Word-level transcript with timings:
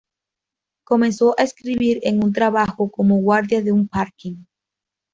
Comenzó 0.83 1.35
a 1.37 1.43
escribir 1.43 1.99
en 2.01 2.23
un 2.23 2.33
trabajo 2.33 2.89
como 2.89 3.17
guardia 3.17 3.61
de 3.61 3.71
un 3.71 3.87
parking. 3.87 4.37